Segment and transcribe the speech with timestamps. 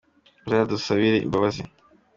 [0.45, 1.61] Uzadusabire imbabazi.